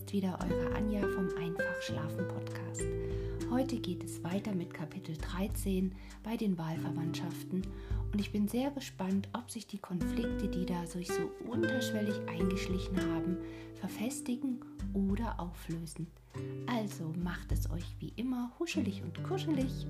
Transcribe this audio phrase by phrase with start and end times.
[0.00, 2.82] jetzt wieder eure Anja vom Einfach Schlafen Podcast.
[3.50, 7.62] Heute geht es weiter mit Kapitel 13 bei den Wahlverwandtschaften
[8.12, 12.98] und ich bin sehr gespannt, ob sich die Konflikte, die da sich so unterschwellig eingeschlichen
[13.10, 13.38] haben,
[13.74, 14.60] verfestigen
[14.92, 16.08] oder auflösen.
[16.66, 19.86] Also macht es euch wie immer huschelig und kuschelig.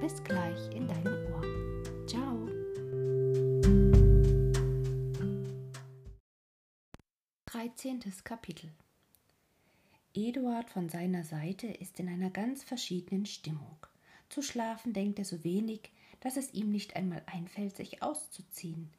[0.00, 2.06] Bis gleich in deinem Ohr.
[2.06, 2.48] Ciao.
[7.46, 8.00] 13.
[8.24, 8.70] Kapitel
[10.14, 13.76] Eduard von seiner Seite ist in einer ganz verschiedenen Stimmung.
[14.28, 18.90] Zu schlafen denkt er so wenig, dass es ihm nicht einmal einfällt, sich auszuziehen.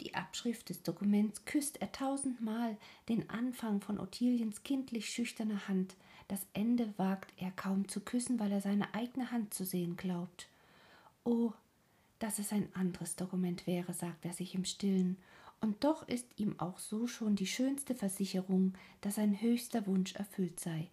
[0.00, 2.76] Die Abschrift des Dokuments küsst er tausendmal,
[3.08, 5.94] den Anfang von Ottiliens kindlich schüchterner Hand,
[6.28, 10.48] das Ende wagt er kaum zu küssen, weil er seine eigene Hand zu sehen glaubt.
[11.24, 11.52] Oh,
[12.20, 15.16] dass es ein anderes Dokument wäre, sagt er sich im stillen,
[15.60, 20.60] und doch ist ihm auch so schon die schönste Versicherung, dass sein höchster Wunsch erfüllt
[20.60, 20.88] sei.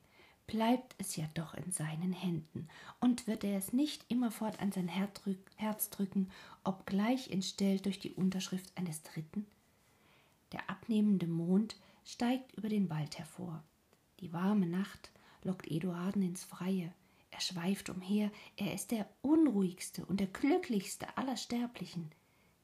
[0.46, 2.70] Bleibt es ja doch in seinen Händen,
[3.02, 6.30] und wird er es nicht immerfort an sein Herz drücken,
[6.64, 9.46] obgleich entstellt durch die Unterschrift eines Dritten?
[10.54, 13.62] Der abnehmende Mond steigt über den Wald hervor.
[14.22, 15.12] Die warme Nacht
[15.44, 16.94] lockt Eduarden ins Freie.
[17.30, 22.10] Er schweift umher, er ist der unruhigste und der glücklichste aller Sterblichen.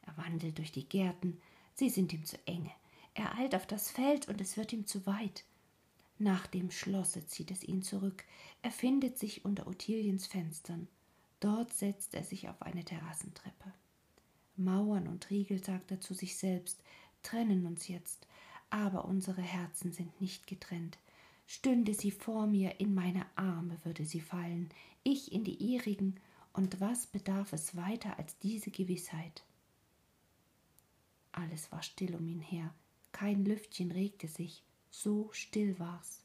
[0.01, 1.41] Er wandelt durch die Gärten,
[1.75, 2.71] Sie sind ihm zu enge.
[3.13, 5.43] Er eilt auf das Feld und es wird ihm zu weit.
[6.19, 8.23] Nach dem Schlosse zieht es ihn zurück.
[8.61, 10.87] Er findet sich unter Ottiliens Fenstern.
[11.39, 13.73] Dort setzt er sich auf eine Terrassentreppe.
[14.55, 16.81] Mauern und Riegel, sagt er zu sich selbst,
[17.23, 18.27] trennen uns jetzt,
[18.69, 20.97] aber unsere Herzen sind nicht getrennt.
[21.45, 24.69] Stünde sie vor mir, in meine Arme würde sie fallen,
[25.03, 26.19] ich in die ihrigen,
[26.53, 29.43] und was bedarf es weiter als diese Gewissheit?
[31.33, 32.73] Alles war still um ihn her,
[33.11, 36.21] kein Lüftchen regte sich, so still war's,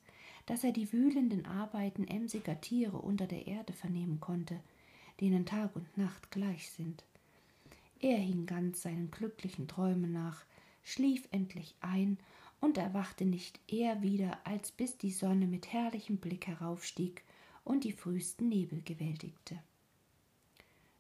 [0.47, 4.61] dass er die wühlenden Arbeiten emsiger Tiere unter der Erde vernehmen konnte,
[5.21, 7.05] denen Tag und Nacht gleich sind.
[8.01, 10.45] Er hing ganz seinen glücklichen Träumen nach,
[10.85, 12.19] schlief endlich ein
[12.61, 17.25] und erwachte nicht eher wieder, als bis die Sonne mit herrlichem Blick heraufstieg
[17.65, 19.59] und die frühesten Nebel gewältigte.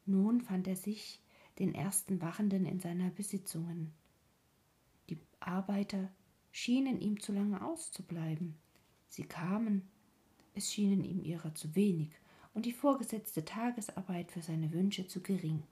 [0.06, 1.20] Nun fand er sich
[1.58, 3.92] den ersten Wachenden in seiner Besitzungen.
[5.08, 6.10] Die Arbeiter
[6.52, 8.56] schienen ihm zu lange auszubleiben.
[9.08, 9.88] Sie kamen,
[10.54, 12.10] es schienen ihm ihrer zu wenig
[12.54, 15.62] und die vorgesetzte Tagesarbeit für seine Wünsche zu gering.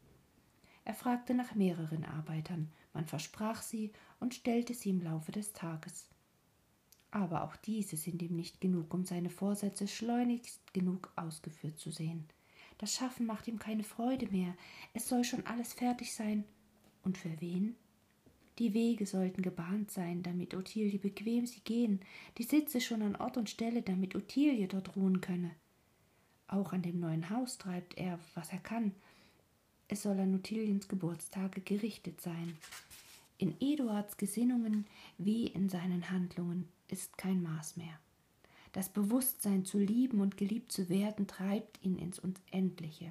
[0.84, 6.08] Er fragte nach mehreren Arbeitern, man versprach sie und stellte sie im Laufe des Tages.
[7.10, 12.26] Aber auch diese sind ihm nicht genug, um seine Vorsätze schleunigst genug ausgeführt zu sehen.
[12.78, 14.54] Das Schaffen macht ihm keine Freude mehr.
[14.92, 16.44] Es soll schon alles fertig sein.
[17.02, 17.76] Und für wen?
[18.58, 22.00] Die Wege sollten gebahnt sein, damit Ottilie bequem sie gehen,
[22.38, 25.50] die Sitze schon an Ort und Stelle, damit Ottilie dort ruhen könne.
[26.48, 28.92] Auch an dem neuen Haus treibt er, was er kann.
[29.88, 32.56] Es soll an Ottiliens Geburtstage gerichtet sein.
[33.38, 34.86] In Eduards Gesinnungen
[35.18, 37.98] wie in seinen Handlungen ist kein Maß mehr.
[38.76, 43.10] Das Bewusstsein zu lieben und geliebt zu werden treibt ihn ins Unendliche.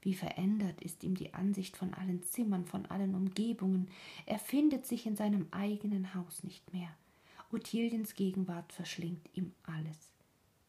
[0.00, 3.88] Wie verändert ist ihm die Ansicht von allen Zimmern, von allen Umgebungen.
[4.26, 6.88] Er findet sich in seinem eigenen Haus nicht mehr.
[7.52, 10.10] Ottiliens Gegenwart verschlingt ihm alles.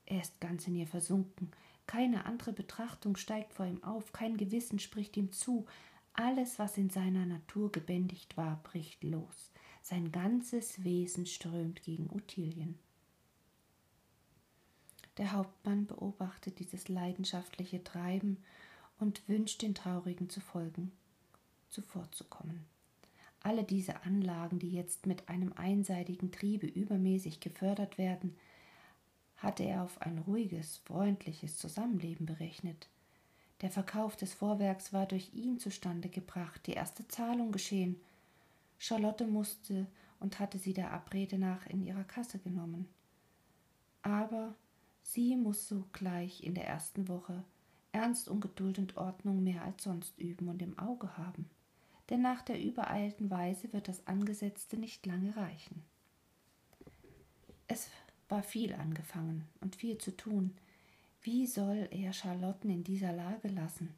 [0.06, 1.50] Er ist ganz in ihr versunken.
[1.88, 5.66] Keine andere Betrachtung steigt vor ihm auf, kein Gewissen spricht ihm zu.
[6.14, 9.52] Alles, was in seiner Natur gebändigt war, bricht los.
[9.82, 12.78] Sein ganzes Wesen strömt gegen Ottilien.
[15.18, 18.38] Der Hauptmann beobachtet dieses leidenschaftliche Treiben
[19.00, 20.92] und wünscht den Traurigen zu folgen,
[21.70, 22.66] zuvorzukommen.
[23.42, 28.36] Alle diese Anlagen, die jetzt mit einem einseitigen Triebe übermäßig gefördert werden,
[29.36, 32.88] hatte er auf ein ruhiges, freundliches Zusammenleben berechnet.
[33.62, 38.00] Der Verkauf des Vorwerks war durch ihn zustande gebracht, die erste Zahlung geschehen.
[38.80, 39.88] Charlotte musste
[40.20, 42.88] und hatte sie der Abrede nach in ihrer Kasse genommen.
[44.02, 44.56] Aber
[45.04, 47.44] sie muss sogleich in der ersten Woche
[47.92, 51.48] Ernst und Geduld und Ordnung mehr als sonst üben und im Auge haben,
[52.10, 55.84] denn nach der übereilten Weise wird das Angesetzte nicht lange reichen.
[57.68, 57.90] Es
[58.30, 60.56] war viel angefangen und viel zu tun.
[61.22, 63.94] Wie soll er Charlotten in dieser Lage lassen?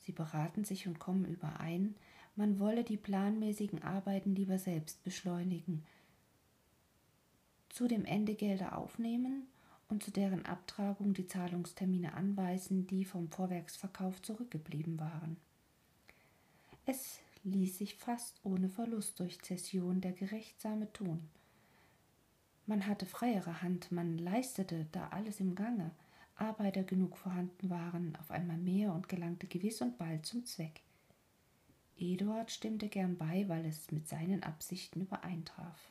[0.00, 1.94] Sie beraten sich und kommen überein,
[2.36, 5.84] man wolle die planmäßigen Arbeiten lieber selbst beschleunigen,
[7.70, 9.46] zu dem Ende Gelder aufnehmen
[9.90, 15.36] und zu deren Abtragung die Zahlungstermine anweisen, die vom Vorwerksverkauf zurückgeblieben waren.
[16.86, 21.28] Es ließ sich fast ohne Verlust durch Zession der Gerechtsame tun.
[22.66, 25.90] Man hatte freiere Hand, man leistete, da alles im Gange,
[26.36, 30.80] Arbeiter genug vorhanden waren, auf einmal mehr und gelangte gewiss und bald zum Zweck.
[31.98, 35.90] Eduard stimmte gern bei, weil es mit seinen Absichten übereintraf.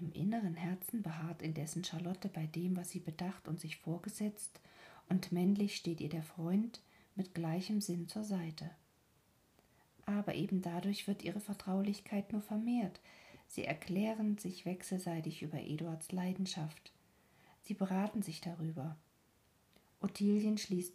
[0.00, 4.58] Im inneren Herzen beharrt indessen Charlotte bei dem, was sie bedacht und sich vorgesetzt,
[5.10, 6.80] und männlich steht ihr der Freund
[7.16, 8.70] mit gleichem Sinn zur Seite.
[10.06, 13.00] Aber eben dadurch wird ihre Vertraulichkeit nur vermehrt.
[13.46, 16.92] Sie erklären sich wechselseitig über Eduards Leidenschaft.
[17.60, 18.96] Sie beraten sich darüber.
[20.00, 20.94] Ottilien schließt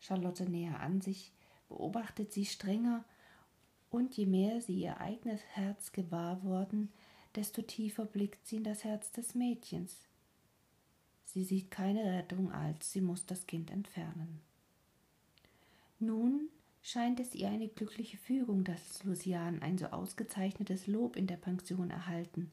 [0.00, 1.30] Charlotte näher an sich,
[1.68, 3.04] beobachtet sie strenger,
[3.90, 6.90] und je mehr sie ihr eigenes Herz gewahr worden,
[7.36, 9.94] desto tiefer blickt sie in das Herz des Mädchens.
[11.24, 14.40] Sie sieht keine Rettung, als sie muss das Kind entfernen.
[15.98, 16.48] Nun
[16.82, 21.90] scheint es ihr eine glückliche Fügung, dass Lucian ein so ausgezeichnetes Lob in der Pension
[21.90, 22.50] erhalten.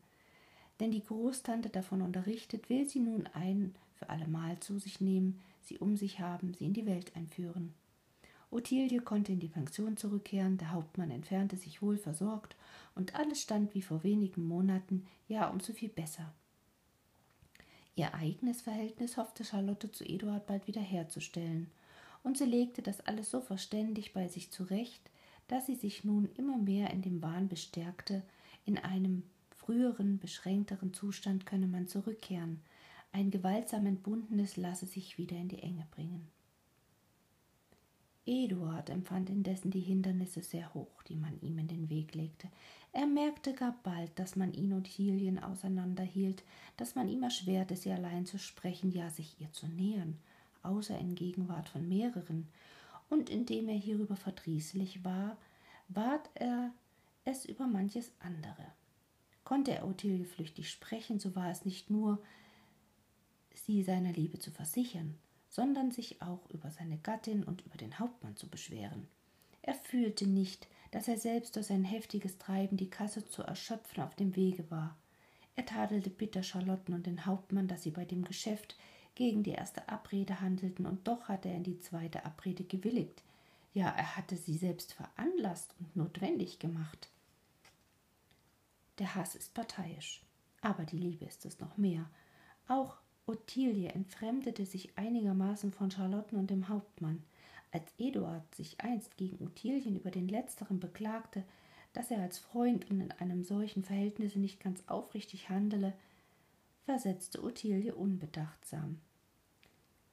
[0.80, 5.78] Denn die Großtante davon unterrichtet, will sie nun ein für allemal zu sich nehmen, sie
[5.78, 7.74] um sich haben, sie in die Welt einführen.
[8.54, 12.56] Ottilie konnte in die Pension zurückkehren, der Hauptmann entfernte sich wohl versorgt,
[12.96, 16.34] und alles stand wie vor wenigen Monaten, ja um so viel besser.
[17.96, 21.70] Ihr eigenes Verhältnis hoffte Charlotte zu Eduard bald wiederherzustellen,
[22.24, 25.10] und sie legte das alles so verständig bei sich zurecht,
[25.48, 28.24] dass sie sich nun immer mehr in dem Wahn bestärkte,
[28.66, 32.62] in einem früheren, beschränkteren Zustand könne man zurückkehren,
[33.12, 36.28] ein gewaltsam entbundenes lasse sich wieder in die Enge bringen.
[38.26, 42.48] Eduard empfand indessen die Hindernisse sehr hoch, die man ihm in den Weg legte.
[42.94, 46.44] Er merkte gar bald, dass man ihn und Hilien auseinanderhielt,
[46.78, 50.18] dass man ihm erschwerte, sie allein zu sprechen, ja sich ihr zu nähern,
[50.62, 52.48] außer in Gegenwart von mehreren.
[53.10, 55.38] Und indem er hierüber verdrießlich war,
[55.90, 56.72] bat er
[57.26, 58.66] es über manches andere.
[59.44, 62.22] Konnte er Ottilie flüchtig sprechen, so war es nicht nur,
[63.54, 65.16] sie seiner Liebe zu versichern,
[65.54, 69.08] sondern sich auch über seine Gattin und über den Hauptmann zu beschweren.
[69.62, 74.16] Er fühlte nicht, dass er selbst durch sein heftiges Treiben die Kasse zu erschöpfen auf
[74.16, 74.98] dem Wege war.
[75.56, 78.76] Er tadelte bitter Charlotten und den Hauptmann, dass sie bei dem Geschäft
[79.14, 83.22] gegen die erste Abrede handelten, und doch hatte er in die zweite Abrede gewilligt.
[83.76, 87.12] Ja, er hatte sie selbst veranlasst und notwendig gemacht.
[88.98, 90.24] Der Hass ist parteiisch,
[90.62, 92.10] aber die Liebe ist es noch mehr.
[92.68, 97.24] Auch Ottilie entfremdete sich einigermaßen von Charlotten und dem Hauptmann.
[97.72, 101.44] Als Eduard sich einst gegen Ottilien über den letzteren beklagte,
[101.94, 105.94] dass er als Freund und in einem solchen Verhältnisse nicht ganz aufrichtig handele,
[106.86, 109.00] versetzte Ottilie unbedachtsam.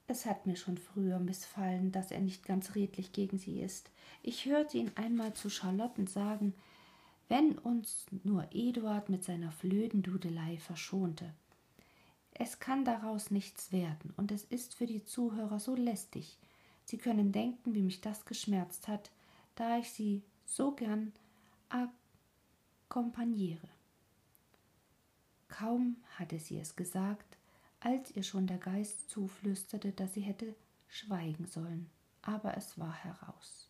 [0.06, 3.90] Es hat mir schon früher missfallen, dass er nicht ganz redlich gegen sie ist.
[4.22, 6.54] Ich hörte ihn einmal zu Charlotten sagen,
[7.28, 11.32] wenn uns nur Eduard mit seiner Flödendudelei verschonte.
[12.42, 16.38] Es kann daraus nichts werden, und es ist für die Zuhörer so lästig.
[16.86, 19.10] Sie können denken, wie mich das geschmerzt hat,
[19.56, 21.12] da ich sie so gern
[22.88, 23.68] akkompagniere.
[25.48, 27.36] Kaum hatte sie es gesagt,
[27.78, 30.54] als ihr schon der Geist zuflüsterte, dass sie hätte
[30.88, 31.90] schweigen sollen,
[32.22, 33.68] aber es war heraus.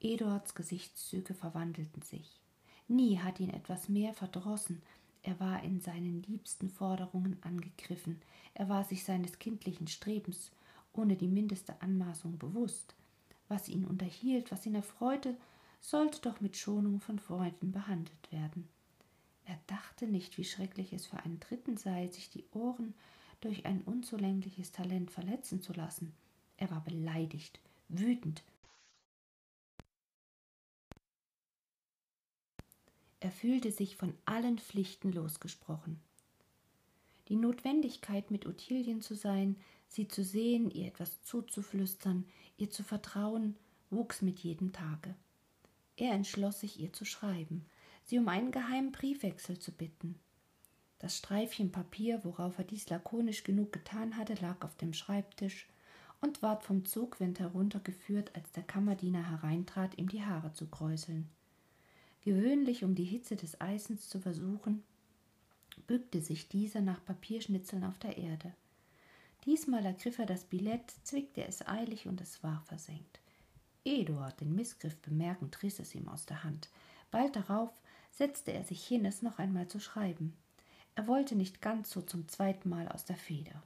[0.00, 2.40] Eduards Gesichtszüge verwandelten sich.
[2.88, 4.82] Nie hat ihn etwas mehr verdrossen,
[5.22, 8.20] er war in seinen liebsten Forderungen angegriffen,
[8.54, 10.50] er war sich seines kindlichen Strebens
[10.92, 12.94] ohne die mindeste Anmaßung bewusst.
[13.48, 15.36] Was ihn unterhielt, was ihn erfreute,
[15.80, 18.68] sollte doch mit Schonung von Freunden behandelt werden.
[19.44, 22.94] Er dachte nicht, wie schrecklich es für einen Dritten sei, sich die Ohren
[23.40, 26.12] durch ein unzulängliches Talent verletzen zu lassen.
[26.56, 27.58] Er war beleidigt,
[27.88, 28.42] wütend,
[33.20, 36.00] Er fühlte sich von allen Pflichten losgesprochen.
[37.28, 42.24] Die Notwendigkeit, mit Ottilien zu sein, sie zu sehen, ihr etwas zuzuflüstern,
[42.56, 43.56] ihr zu vertrauen,
[43.90, 45.14] wuchs mit jedem Tage.
[45.96, 47.66] Er entschloss sich, ihr zu schreiben,
[48.04, 50.18] sie um einen geheimen Briefwechsel zu bitten.
[50.98, 55.68] Das Streifchen Papier, worauf er dies lakonisch genug getan hatte, lag auf dem Schreibtisch
[56.20, 61.28] und ward vom Zugwind heruntergeführt, als der Kammerdiener hereintrat, ihm die Haare zu kräuseln.
[62.22, 64.82] Gewöhnlich, um die Hitze des Eisens zu versuchen,
[65.86, 68.54] bückte sich dieser nach Papierschnitzeln auf der Erde.
[69.46, 73.20] Diesmal ergriff er das Billett, zwickte es eilig und es war versenkt.
[73.84, 76.68] Eduard, den Missgriff bemerkend, riss es ihm aus der Hand.
[77.10, 77.70] Bald darauf
[78.10, 80.34] setzte er sich hin, es noch einmal zu schreiben.
[80.94, 83.62] Er wollte nicht ganz so zum zweiten Mal aus der Feder.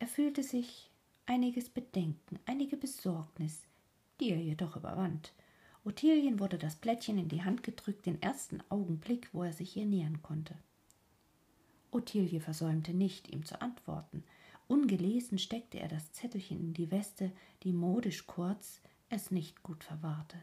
[0.00, 0.90] Er fühlte sich
[1.26, 3.62] einiges Bedenken, einige Besorgnis,
[4.20, 5.32] die er jedoch überwand.
[5.88, 9.86] Ottilien wurde das Blättchen in die Hand gedrückt, den ersten Augenblick, wo er sich ihr
[9.86, 10.54] nähern konnte.
[11.90, 14.22] Ottilie versäumte nicht, ihm zu antworten.
[14.66, 20.36] Ungelesen steckte er das Zettelchen in die Weste, die modisch kurz es nicht gut verwahrte.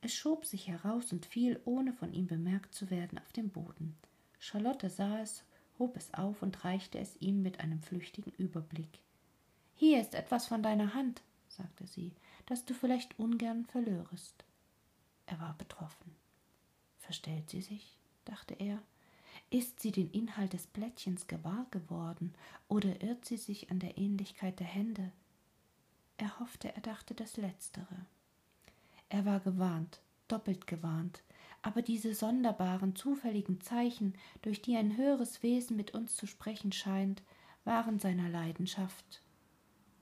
[0.00, 3.94] Es schob sich heraus und fiel, ohne von ihm bemerkt zu werden, auf den Boden.
[4.40, 5.44] Charlotte sah es,
[5.78, 8.98] hob es auf und reichte es ihm mit einem flüchtigen Überblick.
[9.76, 12.10] Hier ist etwas von deiner Hand, sagte sie,
[12.46, 14.44] das du vielleicht ungern verlörest.
[15.26, 16.14] Er war betroffen.
[16.98, 17.98] Verstellt sie sich?
[18.24, 18.82] dachte er.
[19.50, 22.34] Ist sie den Inhalt des Blättchens gewahr geworden,
[22.68, 25.12] oder irrt sie sich an der Ähnlichkeit der Hände?
[26.16, 28.06] Er hoffte, er dachte das Letztere.
[29.08, 31.22] Er war gewarnt, doppelt gewarnt,
[31.62, 37.22] aber diese sonderbaren, zufälligen Zeichen, durch die ein höheres Wesen mit uns zu sprechen scheint,
[37.64, 39.22] waren seiner Leidenschaft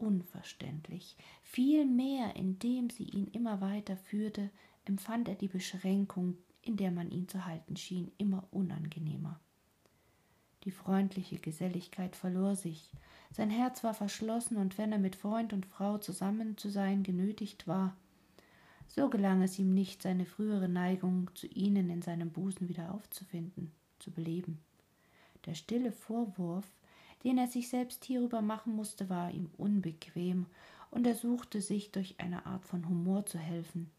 [0.01, 1.17] unverständlich.
[1.43, 4.51] Vielmehr, indem sie ihn immer weiter führte,
[4.85, 9.41] empfand er die Beschränkung, in der man ihn zu halten schien, immer unangenehmer.
[10.65, 12.91] Die freundliche Geselligkeit verlor sich,
[13.33, 17.67] sein Herz war verschlossen, und wenn er mit Freund und Frau zusammen zu sein genötigt
[17.67, 17.97] war,
[18.87, 23.71] so gelang es ihm nicht, seine frühere Neigung zu ihnen in seinem Busen wieder aufzufinden,
[24.01, 24.59] zu beleben.
[25.47, 26.67] Der stille Vorwurf,
[27.25, 30.47] den er sich selbst hierüber machen musste, war ihm unbequem,
[30.91, 33.91] und er suchte sich durch eine Art von Humor zu helfen,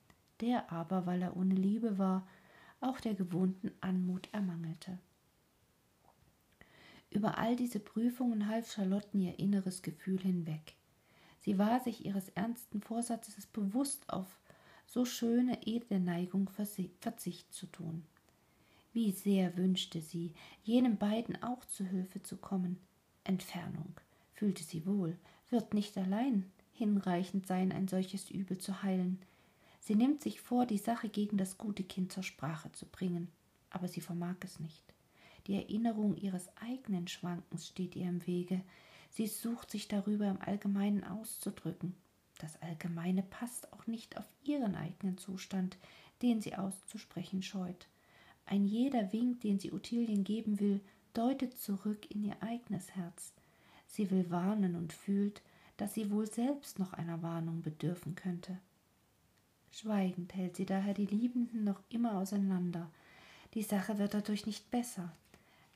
[0.41, 2.27] der aber, weil er ohne Liebe war,
[2.79, 4.98] auch der gewohnten Anmut ermangelte.
[7.12, 10.75] Über all diese Prüfungen half Charlotten ihr inneres Gefühl hinweg.
[11.39, 14.39] Sie war sich ihres ernsten Vorsatzes bewusst, auf
[14.86, 18.03] so schöne, edle Neigung Verzicht zu tun.
[18.93, 20.33] Wie sehr wünschte sie,
[20.63, 22.77] jenen beiden auch zu Hilfe zu kommen.
[23.24, 23.93] Entfernung,
[24.33, 25.17] fühlte sie wohl,
[25.50, 29.19] wird nicht allein hinreichend sein, ein solches Übel zu heilen.
[29.83, 33.29] Sie nimmt sich vor, die Sache gegen das gute Kind zur Sprache zu bringen,
[33.71, 34.83] aber sie vermag es nicht.
[35.47, 38.61] Die Erinnerung ihres eigenen Schwankens steht ihr im Wege.
[39.09, 41.95] Sie sucht sich darüber im Allgemeinen auszudrücken.
[42.38, 45.77] Das Allgemeine passt auch nicht auf ihren eigenen Zustand,
[46.21, 47.88] den sie auszusprechen scheut.
[48.45, 50.79] Ein jeder Wink, den sie Ottilien geben will,
[51.15, 53.33] deutet zurück in ihr eigenes Herz.
[53.88, 55.41] Sie will warnen und fühlt,
[55.77, 58.59] dass sie wohl selbst noch einer Warnung bedürfen könnte.
[59.72, 62.92] Schweigend hält sie daher die Liebenden noch immer auseinander.
[63.54, 65.12] Die Sache wird dadurch nicht besser.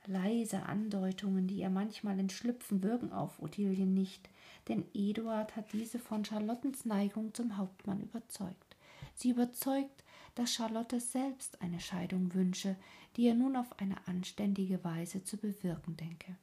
[0.05, 4.29] Leise Andeutungen, die ihr manchmal entschlüpfen, wirken auf Ottilien nicht,
[4.67, 8.75] denn Eduard hat diese von Charlottens Neigung zum Hauptmann überzeugt.
[9.15, 10.03] Sie überzeugt,
[10.35, 12.75] dass Charlotte selbst eine Scheidung wünsche,
[13.15, 16.35] die er nun auf eine anständige Weise zu bewirken denke.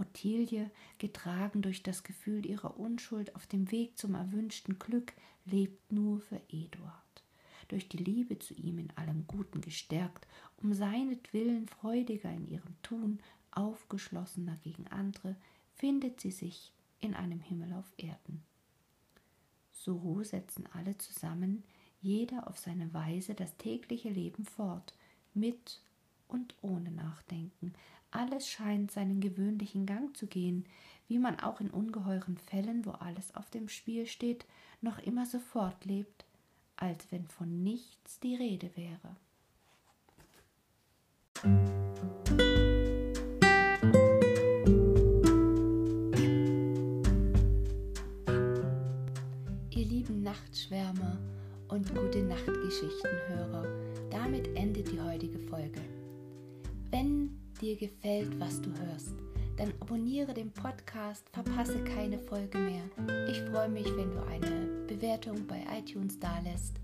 [0.00, 5.12] Ottilie, getragen durch das Gefühl ihrer Unschuld auf dem Weg zum erwünschten Glück,
[5.44, 7.24] lebt nur für Eduard.
[7.68, 10.26] Durch die Liebe zu ihm in allem Guten gestärkt,
[10.56, 13.20] um seinetwillen freudiger in ihrem Tun,
[13.52, 15.36] aufgeschlossener gegen andere,
[15.74, 18.42] findet sie sich in einem Himmel auf Erden.
[19.72, 21.64] So setzen alle zusammen,
[22.02, 24.94] jeder auf seine Weise, das tägliche Leben fort,
[25.34, 25.80] mit
[26.30, 27.74] und ohne Nachdenken,
[28.10, 30.64] alles scheint seinen gewöhnlichen Gang zu gehen,
[31.08, 34.46] wie man auch in ungeheuren Fällen, wo alles auf dem Spiel steht,
[34.80, 36.24] noch immer so fortlebt,
[36.76, 39.16] als wenn von nichts die Rede wäre.
[49.70, 51.18] Ihr lieben Nachtschwärmer
[51.68, 53.64] und gute Nachtgeschichtenhörer,
[54.10, 55.80] damit endet die heutige Folge.
[56.90, 59.14] Wenn dir gefällt, was du hörst,
[59.56, 62.82] dann abonniere den Podcast, verpasse keine Folge mehr.
[63.30, 66.80] Ich freue mich, wenn du eine Bewertung bei iTunes dalässt